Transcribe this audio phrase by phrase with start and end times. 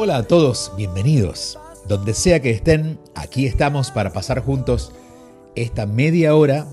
[0.00, 1.58] Hola a todos, bienvenidos.
[1.88, 4.92] Donde sea que estén, aquí estamos para pasar juntos
[5.56, 6.68] esta media hora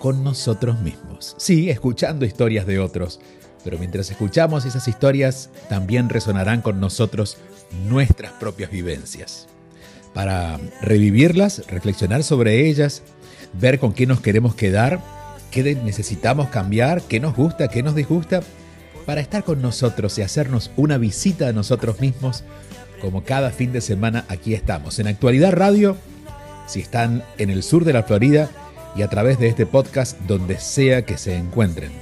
[0.00, 1.36] con nosotros mismos.
[1.38, 3.20] Sí, escuchando historias de otros,
[3.62, 7.36] pero mientras escuchamos esas historias, también resonarán con nosotros
[7.88, 9.46] nuestras propias vivencias.
[10.12, 13.04] Para revivirlas, reflexionar sobre ellas,
[13.52, 15.00] ver con qué nos queremos quedar,
[15.52, 18.40] qué necesitamos cambiar, qué nos gusta, qué nos disgusta,
[19.06, 22.44] para estar con nosotros y hacernos una visita a nosotros mismos
[23.00, 24.98] como cada fin de semana aquí estamos.
[24.98, 25.96] En Actualidad Radio,
[26.66, 28.48] si están en el sur de la Florida
[28.96, 31.92] y a través de este podcast donde sea que se encuentren.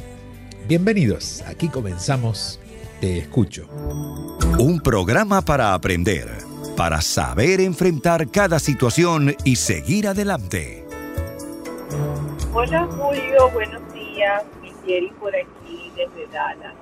[0.69, 2.61] Bienvenidos, aquí comenzamos
[3.01, 3.69] Te Escucho.
[4.59, 6.29] Un programa para aprender,
[6.77, 10.87] para saber enfrentar cada situación y seguir adelante.
[12.55, 14.45] Hola Julio, buenos días.
[14.61, 16.75] Miguel por aquí desde Dallas.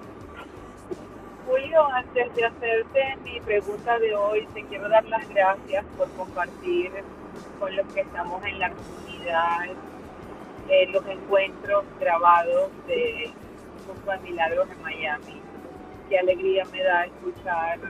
[1.50, 6.92] Julio, antes de hacerte mi pregunta de hoy, te quiero dar las gracias por compartir
[7.58, 9.64] con los que estamos en la comunidad
[10.68, 13.32] eh, los encuentros grabados de
[13.84, 15.42] Junto a Milagros en Miami.
[16.08, 17.80] Qué alegría me da escuchar,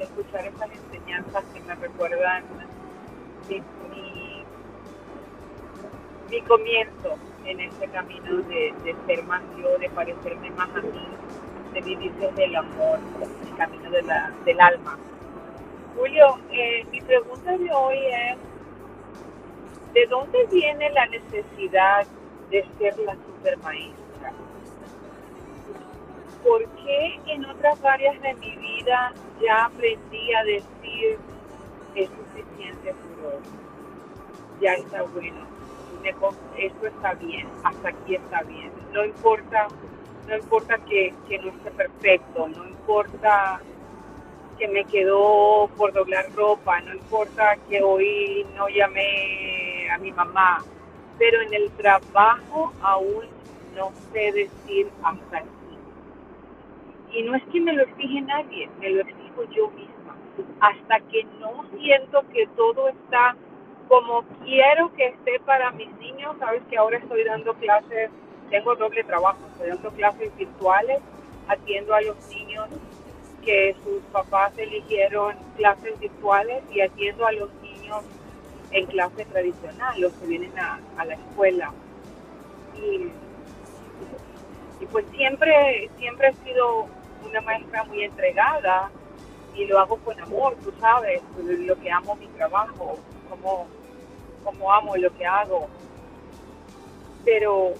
[0.00, 2.42] escuchar estas enseñanzas que me recuerdan
[3.50, 3.62] mi,
[6.30, 11.06] mi, comienzo en este camino de, de ser más yo, de parecerme más a mí
[11.76, 14.98] de vivir desde el amor, el camino del alma.
[15.94, 18.38] Julio, eh, mi pregunta de hoy es,
[19.92, 22.06] ¿de dónde viene la necesidad
[22.50, 24.32] de ser la supermaestra?
[26.42, 29.12] ¿Por qué en otras áreas de mi vida
[29.42, 31.18] ya aprendí a decir
[31.94, 33.40] es suficiente por
[34.60, 35.44] Ya está bueno,
[36.56, 38.72] esto está bien, hasta aquí está bien.
[38.92, 39.68] No importa
[40.26, 43.60] no importa que, no esté perfecto, no importa
[44.58, 50.64] que me quedó por doblar ropa, no importa que hoy no llamé a mi mamá,
[51.18, 53.26] pero en el trabajo aún
[53.74, 55.48] no sé decir hasta aquí.
[57.12, 60.16] Y no es que me lo exige nadie, me lo exijo yo misma.
[60.60, 63.36] Hasta que no siento que todo está
[63.88, 68.10] como quiero que esté para mis niños, sabes que ahora estoy dando clases
[68.50, 71.00] tengo doble trabajo, estoy dando clases virtuales,
[71.48, 72.68] atiendo a los niños
[73.44, 78.02] que sus papás eligieron clases virtuales y atiendo a los niños
[78.72, 81.72] en clase tradicional, los que vienen a, la escuela.
[82.74, 83.12] Y,
[84.90, 86.86] pues siempre, siempre he sido
[87.24, 88.90] una maestra muy entregada
[89.54, 92.98] y lo hago con amor, tú sabes, lo que amo mi trabajo,
[93.30, 93.66] como,
[94.44, 95.68] como amo lo que hago.
[97.24, 97.74] Pero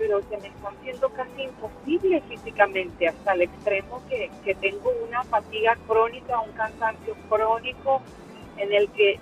[0.00, 5.22] pero se me está haciendo casi imposible físicamente, hasta el extremo que, que tengo una
[5.24, 8.00] fatiga crónica, un cansancio crónico
[8.56, 9.20] en el que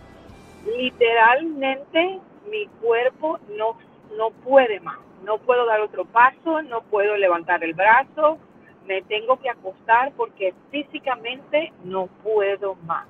[0.77, 3.77] literalmente mi cuerpo no,
[4.16, 4.99] no puede más.
[5.25, 8.39] No puedo dar otro paso, no puedo levantar el brazo,
[8.87, 13.09] me tengo que acostar porque físicamente no puedo más.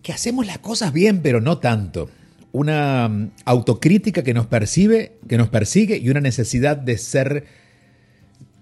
[0.02, 2.10] que hacemos las cosas bien, pero no tanto.
[2.52, 7.46] Una mm, autocrítica que nos percibe, que nos persigue y una necesidad de ser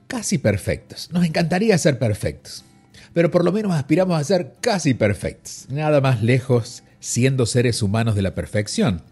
[0.07, 1.09] casi perfectos.
[1.13, 2.65] Nos encantaría ser perfectos,
[3.15, 5.67] pero por lo menos aspiramos a ser casi perfectos.
[5.69, 9.03] Nada más lejos siendo seres humanos de la perfección.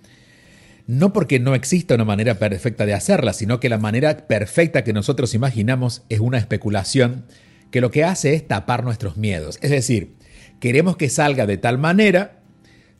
[0.87, 4.91] No porque no exista una manera perfecta de hacerla, sino que la manera perfecta que
[4.91, 7.23] nosotros imaginamos es una especulación
[7.71, 9.57] que lo que hace es tapar nuestros miedos.
[9.61, 10.15] Es decir,
[10.59, 12.41] queremos que salga de tal manera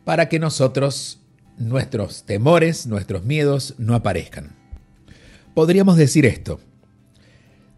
[0.06, 1.20] para que nosotros,
[1.58, 4.56] nuestros temores, nuestros miedos no aparezcan.
[5.54, 6.62] Podríamos decir esto,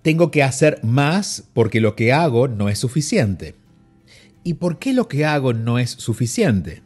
[0.06, 3.56] tengo que hacer más porque lo que hago no es suficiente.
[4.44, 6.84] ¿Y por qué lo que hago no es suficiente?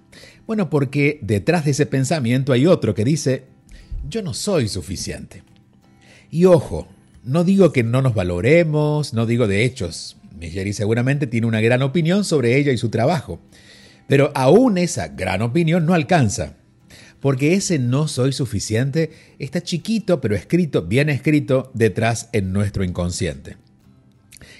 [0.47, 3.43] Bueno, porque detrás de ese pensamiento hay otro que dice,
[4.09, 5.43] yo no soy suficiente.
[6.31, 6.87] Y ojo,
[7.25, 10.15] no digo que no nos valoremos, no digo de hechos.
[10.39, 13.41] Jerry seguramente tiene una gran opinión sobre ella y su trabajo.
[14.07, 16.55] Pero aún esa gran opinión no alcanza.
[17.19, 23.57] Porque ese no soy suficiente está chiquito, pero escrito, bien escrito, detrás en nuestro inconsciente.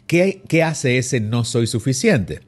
[0.07, 2.41] ¿Qué, ¿Qué hace ese no soy suficiente?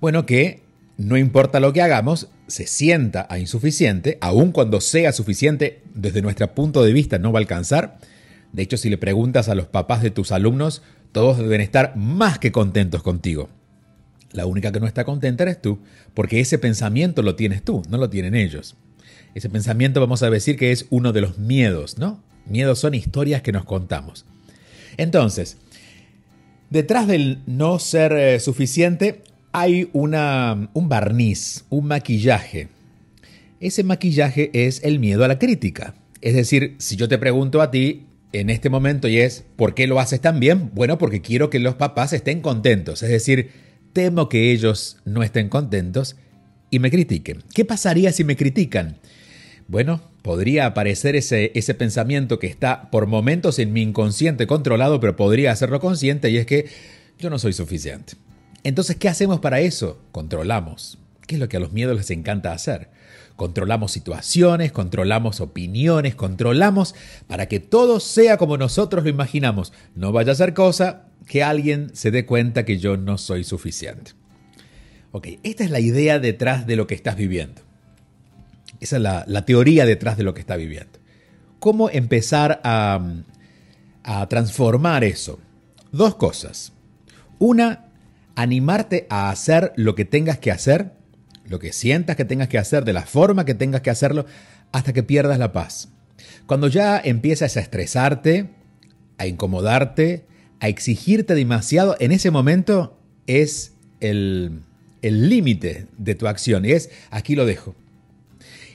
[0.00, 0.62] Bueno, que
[0.96, 6.84] no importa lo que hagamos, se sienta insuficiente, aun cuando sea suficiente, desde nuestro punto
[6.84, 7.98] de vista no va a alcanzar,
[8.56, 10.80] de hecho, si le preguntas a los papás de tus alumnos,
[11.12, 13.50] todos deben estar más que contentos contigo.
[14.32, 15.80] La única que no está contenta eres tú,
[16.14, 18.74] porque ese pensamiento lo tienes tú, no lo tienen ellos.
[19.36, 22.22] Ese pensamiento vamos a decir que es uno de los miedos, ¿no?
[22.46, 24.24] Miedos son historias que nos contamos.
[24.96, 25.58] Entonces,
[26.70, 32.68] detrás del no ser eh, suficiente hay una, un barniz, un maquillaje.
[33.60, 35.94] Ese maquillaje es el miedo a la crítica.
[36.22, 39.86] Es decir, si yo te pregunto a ti, en este momento y es, ¿por qué
[39.86, 40.70] lo haces tan bien?
[40.72, 43.50] Bueno, porque quiero que los papás estén contentos, es decir,
[43.92, 46.16] temo que ellos no estén contentos
[46.70, 47.44] y me critiquen.
[47.52, 48.96] ¿Qué pasaría si me critican?
[49.68, 55.16] Bueno, podría aparecer ese, ese pensamiento que está por momentos en mi inconsciente controlado, pero
[55.16, 56.68] podría hacerlo consciente y es que
[57.18, 58.14] yo no soy suficiente.
[58.62, 59.98] Entonces, ¿qué hacemos para eso?
[60.12, 60.98] Controlamos.
[61.26, 62.88] ¿Qué es lo que a los miedos les encanta hacer?
[63.34, 66.94] Controlamos situaciones, controlamos opiniones, controlamos
[67.26, 69.72] para que todo sea como nosotros lo imaginamos.
[69.94, 74.12] No vaya a ser cosa que alguien se dé cuenta que yo no soy suficiente.
[75.12, 77.65] Ok, esta es la idea detrás de lo que estás viviendo.
[78.86, 80.98] Esa es la, teoría detrás de lo que estás viviendo.
[81.58, 83.00] ¿Cómo empezar a,
[84.04, 85.40] a transformar eso?
[85.92, 86.72] Dos cosas.
[87.38, 87.86] Una,
[88.34, 90.92] animarte a hacer lo que tengas que hacer
[91.48, 94.26] lo que sientas que tengas que hacer, de la forma que tengas que hacerlo,
[94.72, 95.88] hasta que pierdas la paz.
[96.46, 98.50] Cuando ya empiezas a estresarte,
[99.18, 100.26] a incomodarte,
[100.60, 104.62] a exigirte demasiado, en ese momento es el
[105.02, 107.74] límite de tu acción y es aquí lo dejo.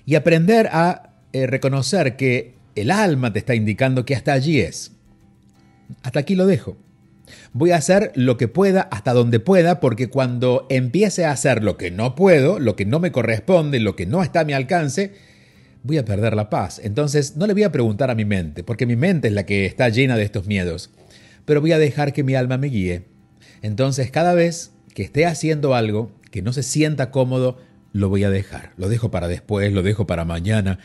[0.05, 4.91] Y aprender a eh, reconocer que el alma te está indicando que hasta allí es.
[6.03, 6.77] Hasta aquí lo dejo.
[7.53, 11.77] Voy a hacer lo que pueda hasta donde pueda porque cuando empiece a hacer lo
[11.77, 15.13] que no puedo, lo que no me corresponde, lo que no está a mi alcance,
[15.83, 16.79] voy a perder la paz.
[16.83, 19.65] Entonces no le voy a preguntar a mi mente, porque mi mente es la que
[19.65, 20.91] está llena de estos miedos,
[21.45, 23.03] pero voy a dejar que mi alma me guíe.
[23.61, 27.57] Entonces cada vez que esté haciendo algo que no se sienta cómodo,
[27.93, 28.71] lo voy a dejar.
[28.77, 30.79] Lo dejo para después, lo dejo para mañana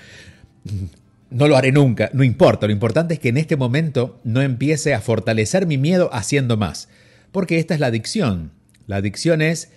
[1.30, 4.94] no lo haré nunca, no importa, lo importante es que en este momento no empiece
[4.94, 6.88] a fortalecer mi miedo haciendo más,
[7.32, 8.52] porque esta es la adicción.
[8.86, 9.70] La adicción es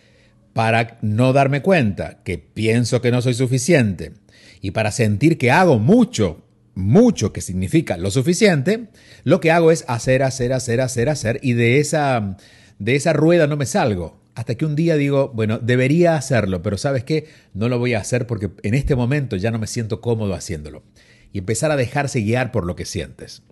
[0.54, 4.14] para no darme cuenta que pienso que no soy suficiente
[4.62, 6.46] y para sentir que hago mucho,
[6.76, 8.88] mucho que significa lo suficiente,
[9.24, 12.38] lo que hago es hacer, hacer, hacer, hacer, hacer y de esa,
[12.78, 14.20] de esa rueda no me salgo.
[14.40, 17.28] Hasta que un día digo, bueno, debería hacerlo, pero ¿sabes qué?
[17.54, 20.86] No lo voy a hacer porque en este momento ya no me siento cómodo haciéndolo
[21.34, 23.44] y empezar a dejarse guiar por lo que sientes.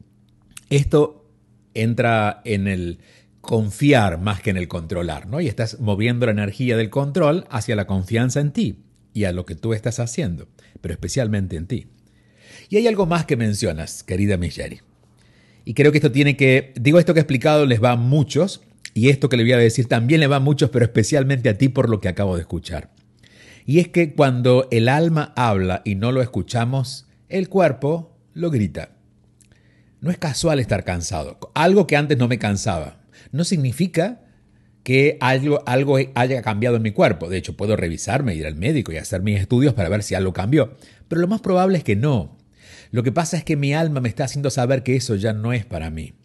[0.70, 1.29] Esto
[1.74, 3.00] entra en el
[3.41, 5.41] confiar más que en el controlar, ¿no?
[5.41, 9.46] Y estás moviendo la energía del control hacia la confianza en ti y a lo
[9.46, 10.48] que tú estás haciendo,
[10.79, 11.88] pero especialmente en ti.
[12.70, 14.84] Y hay algo más que mencionas, querida Michelle.
[15.65, 18.62] Y creo que esto tiene que, digo esto que he explicado les va a muchos,
[18.98, 21.58] y esto que le voy a decir también le va a muchos, pero especialmente a
[21.58, 22.89] ti por lo que acabo de escuchar.
[23.63, 28.98] Y es que cuando el alma habla y no lo escuchamos, el cuerpo lo grita.
[30.01, 31.38] No es casual estar cansado.
[31.54, 33.01] Algo que antes no me cansaba.
[33.32, 34.22] No significa
[34.82, 37.30] que algo, algo haya cambiado en mi cuerpo.
[37.30, 40.34] De hecho, puedo revisarme, ir al médico y hacer mis estudios para ver si algo
[40.34, 40.75] cambió.
[41.08, 42.36] Pero lo más probable es que no.
[42.89, 45.54] Lo que pasa es que mi alma me está haciendo saber que eso ya no
[45.54, 46.16] es para mí.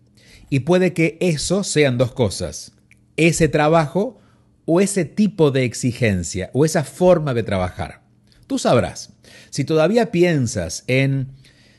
[0.53, 2.73] Y puede que eso sean dos cosas.
[3.17, 4.21] Ese trabajo
[4.67, 8.03] o ese tipo de exigencia o esa forma de trabajar.
[8.47, 9.15] Tú sabrás,
[9.49, 11.29] si todavía piensas en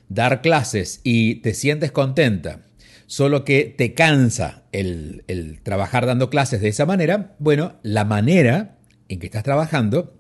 [0.10, 2.62] dar clases y te sientes contenta,
[3.06, 8.80] solo que te cansa el, el, trabajar dando clases de esa manera, bueno, la manera
[9.08, 10.18] en que estás trabajando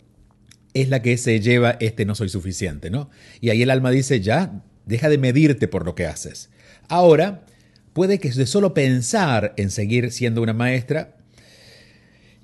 [0.75, 3.09] es la que se lleva este no soy suficiente, ¿no?
[3.41, 6.51] Y ahí el alma dice, ya, deja de medirte por lo que haces.
[6.87, 7.47] Ahora,
[7.93, 11.15] puede que de solo pensar en seguir siendo una maestra,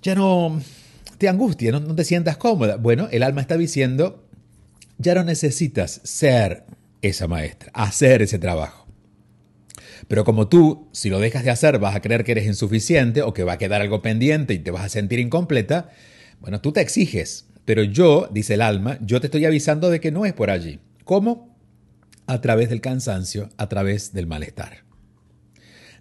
[0.02, 0.62] ya no
[1.18, 2.78] te angustia, no, no te sientas cómoda.
[2.78, 4.26] Bueno, el alma está diciendo,
[4.98, 6.66] ya no necesitas ser
[7.02, 8.88] esa maestra, hacer ese trabajo.
[10.08, 13.34] Pero como tú, si lo dejas de hacer, vas a creer que eres insuficiente o
[13.34, 15.90] que va a quedar algo pendiente y te vas a sentir incompleta,
[16.40, 17.48] bueno, tú te exiges.
[17.66, 20.80] Pero yo, dice el alma, yo te estoy avisando de que no es por allí.
[21.04, 21.56] ¿Cómo?
[22.26, 24.89] A través del cansancio, a través del malestar.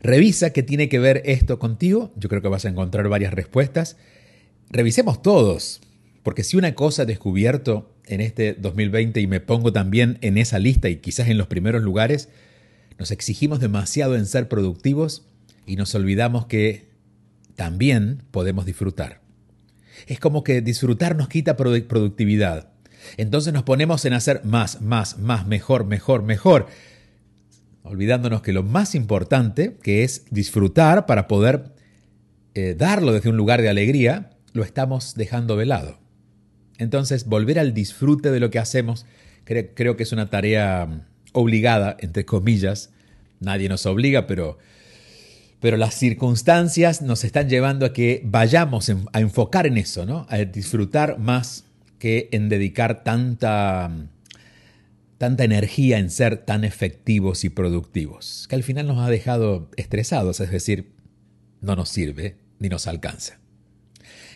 [0.00, 2.12] Revisa qué tiene que ver esto contigo.
[2.16, 3.96] Yo creo que vas a encontrar varias respuestas.
[4.70, 5.80] Revisemos todos,
[6.22, 10.58] porque si una cosa he descubierto en este 2020 y me pongo también en esa
[10.58, 12.28] lista y quizás en los primeros lugares,
[12.98, 15.26] nos exigimos demasiado en ser productivos
[15.66, 16.88] y nos olvidamos que
[17.56, 19.20] también podemos disfrutar.
[20.06, 22.70] Es como que disfrutar nos quita productividad.
[23.16, 26.66] Entonces nos ponemos en hacer más, más, más, mejor, mejor, mejor,
[27.90, 31.74] olvidándonos que lo más importante, que es disfrutar para poder
[32.54, 35.98] eh, darlo desde un lugar de alegría, lo estamos dejando de lado.
[36.78, 39.06] Entonces, volver al disfrute de lo que hacemos
[39.74, 41.00] creo que es una tarea mm,
[41.32, 42.90] obligada, entre comillas.
[43.40, 44.58] Nadie nos obliga, pero,
[45.60, 50.26] pero las circunstancias nos están llevando a que vayamos a enfocar en eso, ¿no?
[50.28, 51.64] A disfrutar más
[51.98, 54.08] que en dedicar tanta, mm,
[55.18, 60.40] tanta energía en ser tan efectivos y productivos, que al final nos ha dejado estresados,
[60.40, 60.92] es decir,
[61.60, 63.38] no nos sirve ni nos alcanza.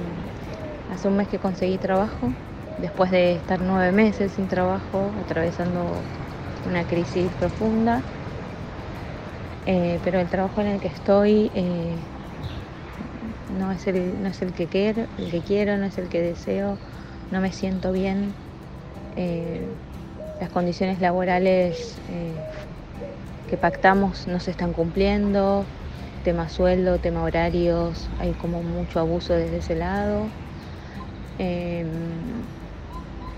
[0.91, 2.29] hace un mes que conseguí trabajo,
[2.77, 5.81] después de estar nueve meses sin trabajo, atravesando
[6.67, 8.03] una crisis profunda.
[9.65, 11.97] Eh, pero el trabajo en el que estoy eh,
[13.49, 16.77] no, es el, que quiero, el que quiero, no es el que deseo,
[17.31, 18.31] no me siento bien.
[20.43, 21.95] Las condiciones laborales
[23.49, 25.63] que pactamos no se están cumpliendo,
[26.25, 30.19] tema sueldo, tema horarios, hay como mucho abuso desde ese lado.
[31.39, 32.01] Em,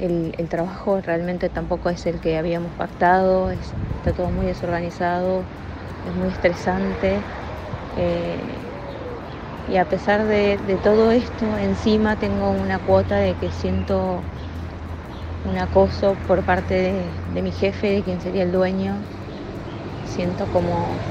[0.01, 5.43] el, trabajo realmente tampoco es el que habíamos pactado, está todo muy desorganizado,
[6.07, 7.19] es muy estresante.
[7.97, 8.35] Eh,
[9.71, 14.24] y a pesar de, todo esto, encima tengo una cuota de que siento
[15.45, 19.05] un acoso por parte de, mi jefe, de quien sería el dueño.
[20.03, 21.03] Siento como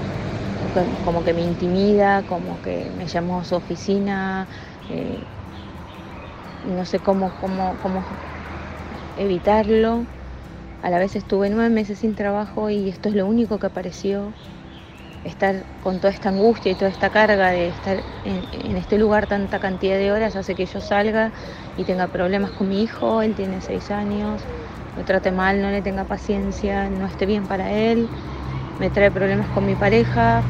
[1.02, 4.48] como que me intimida, como que me llamó a su oficina,
[4.88, 5.26] eh,
[6.62, 8.04] no sé cómo, cómo, cómo
[9.16, 10.06] evitarlo.
[10.82, 14.36] A la vez estuve nueve meses sin trabajo y esto es lo único que apareció.
[15.25, 19.59] Estar con toda esta angustia y toda esta carga de estar en, este lugar tanta
[19.59, 21.33] cantidad de horas hace que yo salga
[21.76, 24.43] y tenga problemas con mi hijo, él tiene seis años,
[24.95, 28.11] lo trate mal, no le tenga paciencia, no esté bien para él,
[28.78, 30.45] me trae problemas con mi pareja,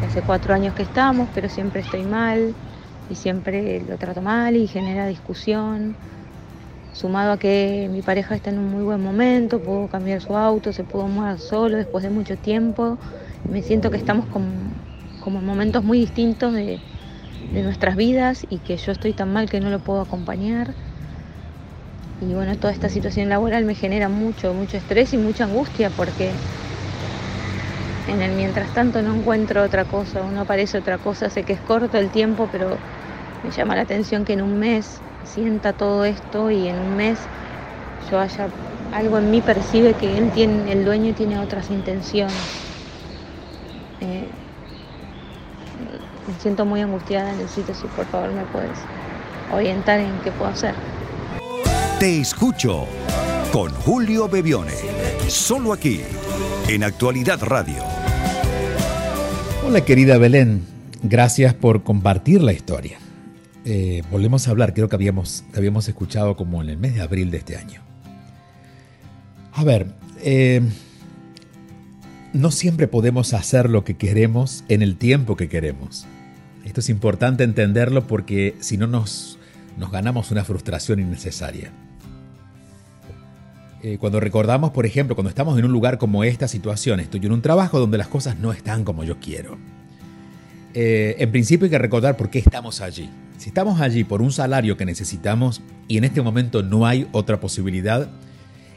[0.00, 2.54] hace cuatro años que estamos, pero siempre estoy mal
[3.08, 5.96] y siempre lo trato mal y genera discusión.
[6.92, 10.72] Sumado a que mi pareja está en un muy buen momento, puedo cambiar su auto,
[10.72, 12.98] se pudo mover solo después de mucho tiempo.
[13.46, 16.82] Me siento que estamos como en momentos muy distintos de,
[17.52, 20.76] de nuestras vidas y que yo estoy tan mal que no lo puedo acompañar.
[22.18, 26.40] Y bueno, toda esta situación laboral me genera mucho, mucho estrés y mucha angustia porque
[28.04, 31.62] en el mientras tanto no encuentro otra cosa, no aparece otra cosa, sé que es
[31.62, 32.82] corto el tiempo, pero
[33.42, 37.30] Me llama la atención que en un mes sienta todo esto y en un mes
[37.98, 38.50] yo haya
[38.92, 42.64] algo en mí percibe que él tiene, el dueño tiene otras intenciones.
[44.00, 44.32] Eh,
[46.26, 48.76] me siento muy angustiada, necesito si por favor me puedes
[49.52, 50.74] orientar en qué puedo hacer.
[52.00, 52.86] Te escucho
[53.52, 54.72] con Julio Bebione,
[55.28, 56.00] solo aquí,
[56.68, 57.76] en Actualidad Radio.
[59.64, 60.66] Hola querida Belén,
[61.04, 62.98] gracias por compartir la historia.
[63.64, 67.30] Eh, volvemos a hablar, creo que habíamos, habíamos escuchado como en el mes de abril
[67.30, 67.82] de este año.
[69.52, 69.86] A ver,
[70.22, 70.60] eh,
[72.32, 76.08] no siempre podemos hacer lo que queremos en el tiempo que queremos.
[76.64, 79.38] Esto es importante entenderlo porque si no nos,
[79.76, 81.72] nos ganamos una frustración innecesaria.
[83.82, 87.32] Eh, cuando recordamos, por ejemplo, cuando estamos en un lugar como esta situación, estoy en
[87.32, 89.58] un trabajo donde las cosas no están como yo quiero.
[90.74, 93.10] Eh, en principio hay que recordar por qué estamos allí.
[93.38, 97.40] Si estamos allí por un salario que necesitamos y en este momento no hay otra
[97.40, 98.08] posibilidad,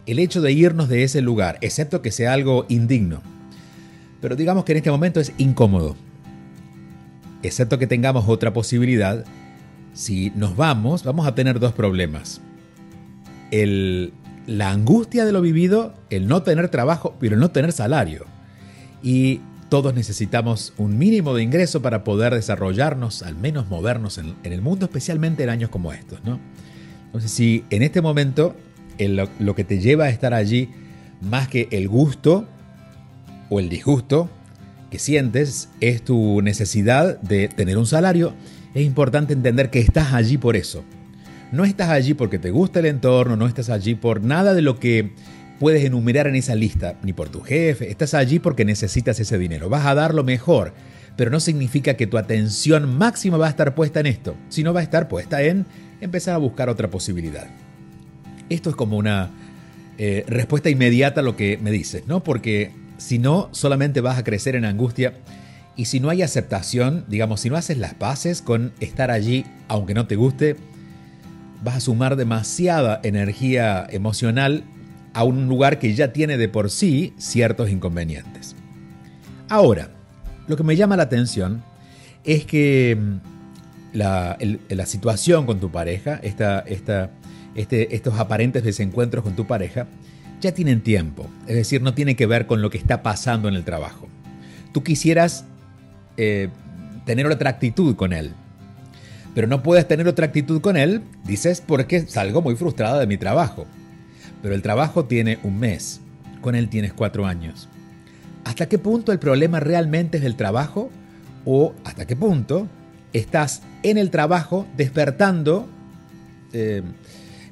[0.07, 3.21] el hecho de irnos de ese lugar, excepto que sea algo indigno,
[4.21, 5.95] pero digamos que en este momento es incómodo,
[7.45, 9.25] excepto que tengamos otra posibilidad,
[9.93, 12.41] si nos vamos, vamos a tener dos problemas.
[13.51, 14.13] El,
[14.47, 18.25] la angustia de lo vivido, el no tener trabajo, pero el no tener salario.
[19.01, 24.61] Y todos necesitamos un mínimo de ingreso para poder desarrollarnos, al menos movernos en, el
[24.61, 26.23] mundo, especialmente en años como estos.
[26.23, 26.39] ¿no?
[27.07, 28.55] Entonces, si en este momento
[28.99, 30.69] lo, que te lleva a estar allí,
[31.21, 32.47] más que el gusto
[33.49, 34.29] o el disgusto
[34.99, 38.33] sientes, es tu necesidad de tener un salario,
[38.73, 40.83] es importante entender que estás allí por eso.
[41.51, 44.79] No estás allí porque te gusta el entorno, no estás allí por nada de lo
[44.79, 45.11] que
[45.59, 49.69] puedes enumerar en esa lista, ni por tu jefe, estás allí porque necesitas ese dinero.
[49.69, 50.73] Vas a dar lo mejor,
[51.15, 54.81] pero no significa que tu atención máxima va a estar puesta en esto, sino va
[54.81, 55.65] a estar puesta en
[56.01, 57.47] empezar a buscar otra posibilidad.
[58.49, 59.31] Esto es como una
[59.97, 62.23] eh, respuesta inmediata a lo que me dices, ¿no?
[62.23, 65.13] Porque si no, solamente vas a crecer en angustia
[65.75, 69.93] y si no hay aceptación, digamos, si no haces las paces con estar allí, aunque
[69.93, 70.55] no te guste,
[71.63, 74.63] vas a sumar demasiada energía emocional
[75.13, 78.55] a un lugar que ya tiene de por sí ciertos inconvenientes.
[79.49, 79.89] Ahora,
[80.47, 81.63] lo que me llama la atención
[82.23, 84.37] es que mm, la,
[84.85, 89.87] situación con tu pareja, este, estos aparentes desencuentros con tu pareja
[90.41, 93.55] ya tienen tiempo, es decir, no tiene que ver con lo que está pasando en
[93.55, 94.07] el trabajo.
[94.73, 95.45] Tú quisieras
[96.17, 96.49] eh,
[97.05, 98.31] tener otra actitud con él,
[99.33, 103.17] pero no puedes tener otra actitud con él, dices, porque salgo muy frustrada de mi
[103.17, 103.65] trabajo.
[104.41, 106.01] Pero el trabajo tiene un mes,
[106.41, 107.67] con él tienes cuatro años.
[108.45, 110.89] ¿Hasta qué punto el problema realmente es el trabajo?
[111.45, 112.67] ¿O hasta qué punto
[113.11, 115.67] estás en el trabajo despertando
[116.53, 116.81] eh,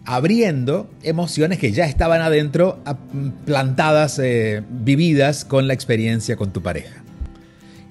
[0.05, 2.83] abriendo emociones que ya estaban adentro,
[3.45, 7.03] plantadas, eh, vividas con la experiencia con tu pareja.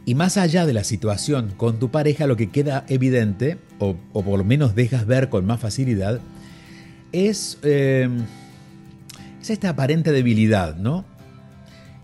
[0.04, 4.38] Y más allá de la situación con tu pareja, lo que queda evidente, o, por
[4.38, 6.20] lo menos dejas ver con más facilidad,
[7.12, 8.08] es, eh,
[9.40, 11.04] es esta aparente debilidad, ¿no?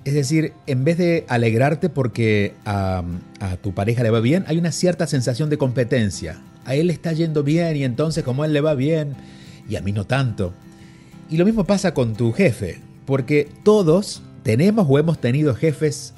[0.05, 3.03] Es decir, en vez de alegrarte porque a,
[3.41, 6.39] a, tu pareja le va bien, hay una cierta sensación de competencia.
[6.65, 9.17] A él le está yendo bien y entonces como a él le va bien,
[9.69, 10.55] y a mí no tanto.
[11.31, 16.15] Y lo mismo pasa con tu jefe, porque todos tenemos o hemos tenido jefes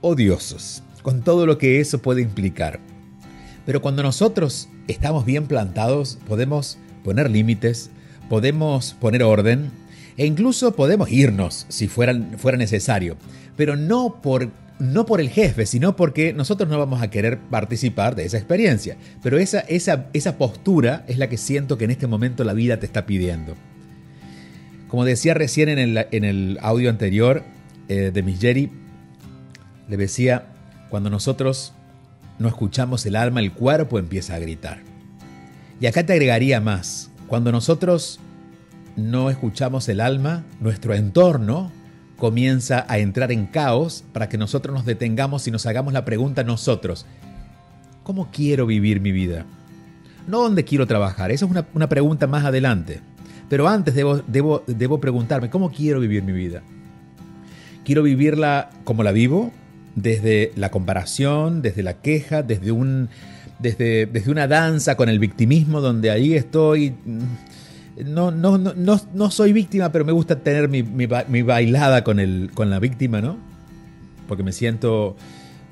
[0.00, 2.80] odiosos, con todo lo que eso puede implicar.
[3.64, 7.90] Pero cuando nosotros estamos bien plantados, podemos poner límites,
[8.28, 9.70] podemos poner orden
[10.16, 13.16] e incluso podemos irnos si fuera, fuera necesario,
[13.56, 18.14] pero no por no por el jefe, sino porque nosotros no vamos a querer participar
[18.14, 18.96] de esa experiencia.
[19.22, 22.78] Pero esa, esa, esa postura es la que siento que en este momento la vida
[22.78, 23.54] te está pidiendo.
[24.88, 27.42] Como decía recién en el, en el audio anterior
[27.88, 28.70] eh, de Miss Jerry,
[29.88, 30.46] le decía,
[30.90, 31.72] cuando nosotros
[32.38, 34.80] no escuchamos el alma, el cuerpo empieza a gritar.
[35.80, 38.20] Y acá te agregaría más, cuando nosotros
[38.96, 41.70] no escuchamos el alma, nuestro entorno
[42.16, 46.44] comienza a entrar en caos para que nosotros nos detengamos y nos hagamos la pregunta
[46.44, 47.06] nosotros,
[48.02, 49.44] ¿cómo quiero vivir mi vida?
[50.26, 53.00] No dónde quiero trabajar, esa es una, pregunta más adelante.
[53.48, 56.62] Pero antes debo, debo, debo preguntarme, ¿cómo quiero vivir mi vida?
[57.84, 59.52] ¿Quiero vivirla como la vivo?
[59.94, 63.08] Desde la comparación, desde la queja, desde, un,
[63.60, 66.94] desde, desde una danza con el victimismo donde ahí estoy
[68.04, 72.68] no, no, no, no, soy víctima, pero me gusta tener mi, bailada con, el, con
[72.68, 73.38] la víctima, ¿no?
[74.28, 75.16] Porque me siento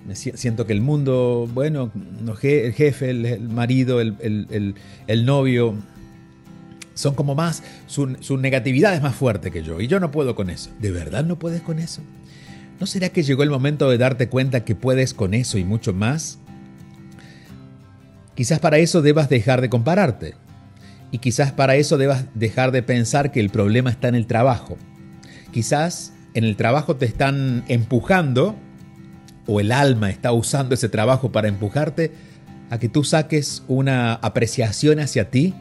[0.07, 1.91] Me siento que el mundo, bueno,
[2.43, 5.75] el jefe, el, marido, el, novio,
[6.95, 10.35] son como más, su, su negatividad es más fuerte que yo y yo no puedo
[10.35, 10.71] con eso.
[10.81, 12.01] ¿De verdad no puedes con eso?
[12.81, 15.93] ¿No será que llegó el momento de darte cuenta que puedes con eso y mucho
[15.93, 16.39] más?
[18.35, 20.35] Quizás para eso debas dejar de compararte.
[21.11, 24.77] Y quizás para eso debas dejar de pensar que el problema está en el trabajo.
[25.53, 28.57] Quizás en el trabajo te están empujando
[29.47, 32.13] o el alma está usando ese trabajo para empujarte
[32.71, 35.55] a que tú saques una apreciación hacia ti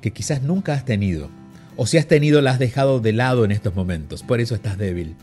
[0.00, 1.28] que quizás nunca has tenido.
[1.76, 4.22] O si has tenido la has dejado de lado en estos momentos.
[4.22, 5.14] Por eso estás débil.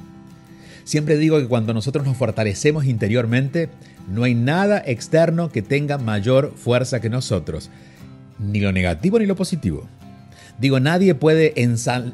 [0.84, 3.70] Siempre digo que cuando nosotros nos fortalecemos interiormente,
[4.08, 7.72] no hay nada externo que tenga mayor fuerza que nosotros,
[8.40, 9.88] ni lo negativo ni lo positivo.
[10.60, 11.54] Digo, nadie puede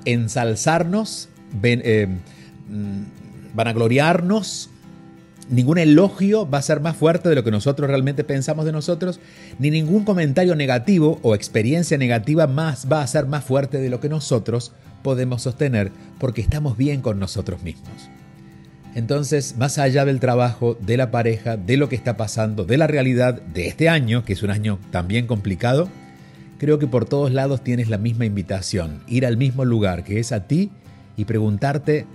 [0.06, 1.30] ensalzarnos,
[1.64, 2.08] eh,
[2.70, 3.02] mm,
[3.54, 4.70] vanagloriarnos,
[5.50, 9.20] ningún elogio va a ser más fuerte de lo que nosotros realmente pensamos de nosotros,
[9.60, 14.00] ni ningún comentario negativo o experiencia negativa más va a ser más fuerte de lo
[14.00, 14.72] que nosotros
[15.04, 18.10] podemos sostener porque estamos bien con nosotros mismos.
[18.94, 22.88] Entonces, más allá del trabajo, de la pareja, de lo que está pasando, de la
[22.88, 25.90] realidad de este año, que es un año también complicado,
[26.62, 30.32] creo que por todos lados tienes la misma invitación, ir al mismo lugar que es
[30.32, 30.70] a ti
[31.18, 32.06] y preguntarte,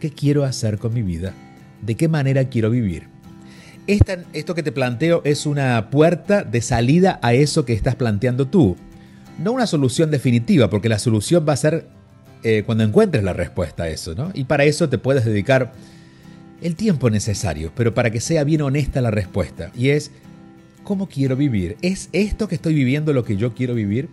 [0.00, 1.34] ¿qué quiero hacer con mi vida?
[1.82, 3.06] ¿De qué manera quiero vivir?
[3.86, 8.76] esto que te planteo es una puerta de salida a eso que estás planteando tú.
[9.38, 11.86] No una solución definitiva, porque la solución va a ser
[12.42, 14.32] eh, cuando encuentres la respuesta a eso, ¿no?
[14.34, 15.74] Y para eso te puedes dedicar
[16.60, 19.70] el tiempo necesario, pero para que sea bien honesta la respuesta.
[19.76, 20.10] Y es,
[20.82, 21.76] ¿cómo quiero vivir?
[21.82, 24.08] ¿Es esto que estoy viviendo lo que yo quiero vivir?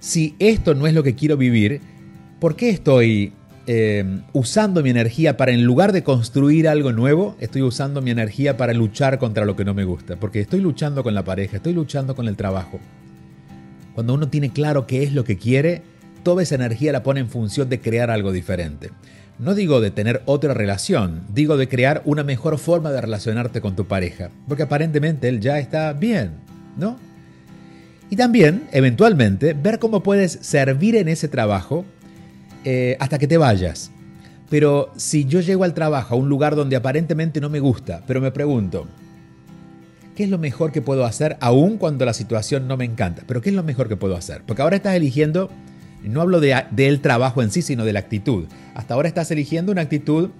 [0.00, 1.80] Si esto no es lo que quiero vivir,
[2.40, 3.32] ¿por qué estoy
[3.66, 8.56] eh, usando mi energía para, en lugar de construir algo nuevo, estoy usando mi energía
[8.56, 10.16] para luchar contra lo que no me gusta?
[10.16, 12.78] Porque estoy luchando con la pareja, estoy luchando con el trabajo.
[13.94, 15.82] Cuando uno tiene claro qué es lo que quiere,
[16.22, 18.90] toda esa energía la pone en función de crear algo diferente.
[19.38, 23.76] No digo de tener otra relación, digo de crear una mejor forma de relacionarte con
[23.76, 26.32] tu pareja, porque aparentemente él ya está bien,
[26.78, 26.98] ¿no?
[28.08, 31.84] Y también, eventualmente, ver cómo puedes servir en ese trabajo
[32.64, 33.90] eh, hasta que te vayas.
[34.48, 38.22] Pero si yo llego al trabajo a un lugar donde aparentemente no me gusta, pero
[38.22, 38.86] me pregunto,
[40.14, 43.24] ¿qué es lo mejor que puedo hacer aún cuando la situación no me encanta?
[43.26, 44.42] Pero ¿qué es lo mejor que puedo hacer?
[44.46, 45.50] Porque ahora estás eligiendo
[46.08, 48.46] no hablo de, del trabajo en sí, sino de la actitud.
[48.74, 50.30] Hasta ahora estás eligiendo una actitud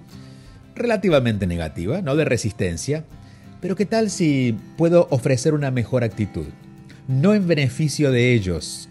[0.75, 3.03] relativamente negativa, no de resistencia.
[3.61, 6.45] Pero ¿qué tal si puedo ofrecer una mejor actitud?
[7.07, 8.89] No en beneficio de ellos,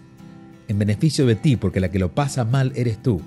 [0.67, 3.21] en beneficio de ti, porque la que lo pasa mal eres tú.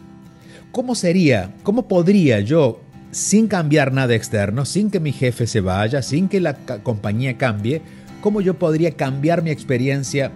[0.72, 6.02] ¿Cómo sería, cómo podría yo, sin cambiar nada externo, sin que mi jefe se vaya,
[6.02, 7.82] sin que la compañía cambie,
[8.20, 10.30] cómo yo podría cambiar mi experiencia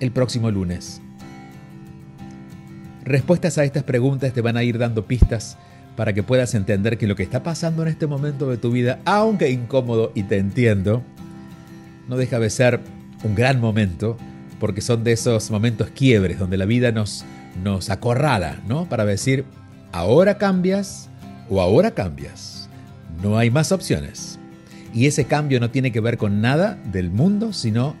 [0.00, 1.00] el próximo lunes?
[3.04, 5.58] Respuestas a estas preguntas te van a ir dando pistas
[5.96, 9.00] para que puedas entender que lo que está pasando en este momento de tu vida,
[9.04, 11.02] aunque incómodo y te entiendo,
[12.08, 12.80] no deja de ser
[13.24, 14.16] un gran momento,
[14.58, 17.24] porque son de esos momentos quiebres donde la vida nos,
[17.62, 18.88] nos acorrala, ¿no?
[18.88, 19.44] Para decir,
[19.90, 21.10] ahora cambias
[21.50, 22.68] o ahora cambias.
[23.22, 24.38] No hay más opciones.
[24.94, 27.96] Y ese cambio no tiene que ver con nada del mundo, sino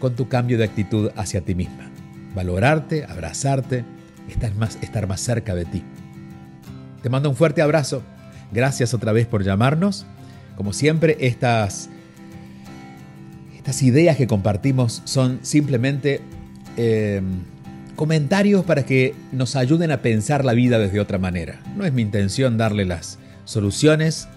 [0.00, 1.90] con tu cambio de actitud hacia ti misma.
[2.34, 3.84] Valorarte, abrazarte,
[4.28, 5.82] estar más, estar más cerca de ti.
[7.02, 8.02] Te mando un fuerte abrazo.
[8.52, 10.06] Gracias otra vez por llamarnos.
[10.56, 11.88] Como siempre, estas,
[13.56, 16.20] estas ideas que compartimos son simplemente
[16.76, 17.22] eh,
[17.94, 21.60] comentarios para que nos ayuden a pensar la vida desde otra manera.
[21.76, 24.28] No es mi intención darle las soluciones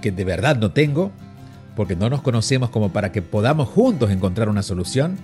[0.00, 1.12] que de verdad no tengo,
[1.76, 5.16] porque no nos conocemos como para que podamos juntos encontrar una solución.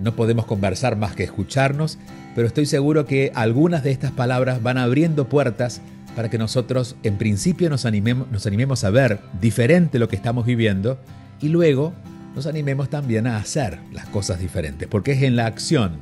[0.00, 1.98] No podemos conversar más que escucharnos
[2.40, 5.82] pero estoy seguro que algunas de estas palabras van abriendo puertas
[6.16, 10.46] para que nosotros en principio nos animemos, nos animemos a ver diferente lo que estamos
[10.46, 10.98] viviendo
[11.42, 11.92] y luego
[12.34, 15.98] nos animemos también a hacer las cosas diferentes, porque es en la acción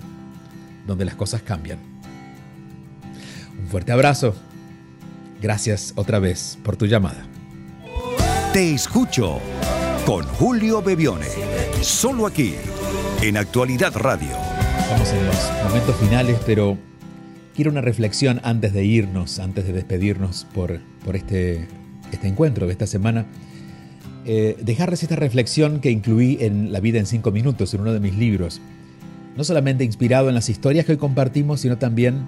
[0.86, 1.80] donde las cosas cambian.
[3.60, 4.36] Un fuerte abrazo.
[5.42, 7.26] Gracias otra vez por tu llamada.
[8.52, 9.40] Te escucho
[10.06, 11.26] con Julio Bebione,
[11.82, 12.54] solo aquí,
[13.22, 14.47] en Actualidad Radio.
[14.90, 16.78] Estamos en los momentos finales, pero
[17.54, 21.68] quiero una reflexión antes de irnos, antes de despedirnos por, por este,
[22.10, 23.26] este encuentro de esta semana.
[24.24, 28.00] Eh, dejarles esta reflexión que incluí en La vida en cinco minutos, en uno de
[28.00, 28.62] mis libros.
[29.36, 32.24] No solamente inspirado en las historias que hoy compartimos, sino también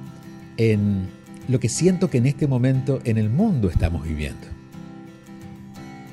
[0.59, 1.09] en
[1.49, 4.60] lo que siento que en este momento en el mundo estamos viviendo.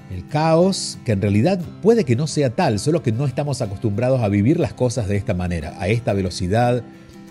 [0.10, 4.22] El caos, que en realidad puede que no sea tal, solo que no estamos acostumbrados
[4.22, 6.84] a vivir las cosas de esta manera, a esta velocidad,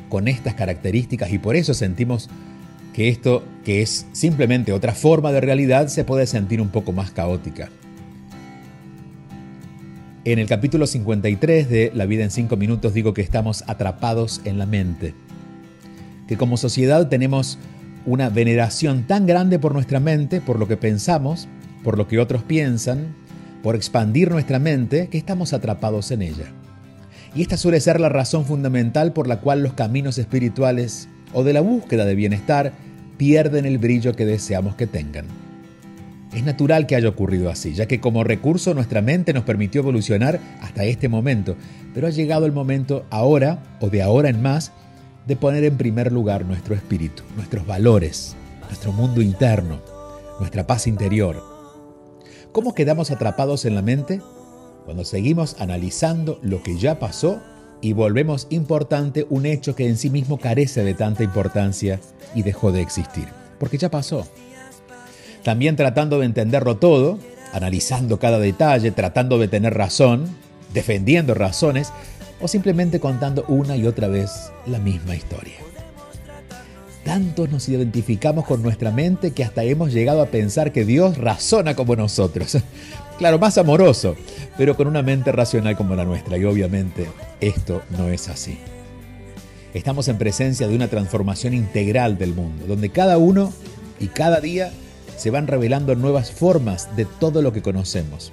[0.08, 2.28] con estas características, y por eso sentimos
[2.92, 7.10] que esto, que es simplemente otra forma de realidad, se puede sentir un poco más
[7.10, 7.70] caótica.
[10.24, 14.58] En el capítulo 53 de La vida en 5 minutos digo que estamos atrapados en
[14.58, 15.14] la mente,
[16.26, 17.58] que como sociedad tenemos
[18.06, 21.48] una veneración tan grande por nuestra mente, por lo que pensamos,
[21.86, 23.14] por lo que otros piensan,
[23.62, 26.46] por expandir nuestra mente, que estamos atrapados en ella.
[27.32, 31.52] Y esta suele ser la razón fundamental por la cual los caminos espirituales o de
[31.52, 32.72] la búsqueda de bienestar
[33.18, 35.26] pierden el brillo que deseamos que tengan.
[36.34, 40.40] Es natural que haya ocurrido así, ya que como recurso nuestra mente nos permitió evolucionar
[40.62, 41.54] hasta este momento,
[41.94, 44.72] pero ha llegado el momento ahora o de ahora en más
[45.28, 49.80] de poner en primer lugar nuestro espíritu, nuestros valores, nuestro mundo interno,
[50.40, 51.55] nuestra paz interior,
[52.56, 54.22] ¿Cómo quedamos atrapados en la mente?
[54.86, 57.42] Cuando seguimos analizando lo que ya pasó
[57.82, 62.00] y volvemos importante un hecho que en sí mismo carece de tanta importancia
[62.34, 63.28] y dejó de existir,
[63.60, 64.26] porque ya pasó.
[65.44, 67.18] También tratando de entenderlo todo,
[67.52, 70.24] analizando cada detalle, tratando de tener razón,
[70.72, 71.92] defendiendo razones
[72.40, 75.65] o simplemente contando una y otra vez la misma historia.
[77.06, 81.76] Tantos nos identificamos con nuestra mente que hasta hemos llegado a pensar que Dios razona
[81.76, 82.58] como nosotros.
[83.16, 84.14] Claro, más amoroso,
[84.58, 86.36] pero con una mente racional como la nuestra.
[86.36, 87.06] Y obviamente
[87.40, 88.58] esto no es así.
[89.72, 93.54] Estamos en presencia de una transformación integral del mundo, donde cada uno
[94.00, 94.70] y cada día
[95.16, 98.32] se van revelando nuevas formas de todo lo que conocemos.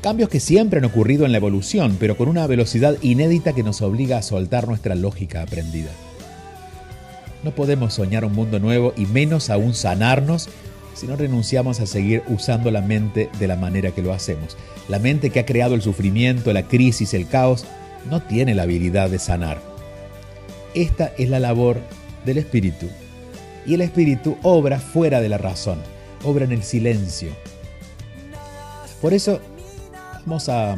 [0.00, 3.80] Cambios que siempre han ocurrido en la evolución, pero con una velocidad inédita que nos
[3.80, 5.92] obliga a soltar nuestra lógica aprendida.
[7.42, 10.48] No podemos soñar un mundo nuevo y menos aún sanarnos
[10.94, 14.56] si no renunciamos a seguir usando la mente de la manera que lo hacemos.
[14.88, 17.66] La mente que ha creado el sufrimiento, la crisis, el caos,
[18.08, 19.60] no tiene la habilidad de sanar.
[20.74, 21.80] Esta es la labor
[22.24, 22.86] del espíritu.
[23.66, 25.78] Y el espíritu obra fuera de la razón,
[26.24, 27.30] obra en el silencio.
[29.02, 29.40] Por eso
[30.24, 30.76] vamos a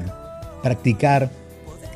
[0.63, 1.31] practicar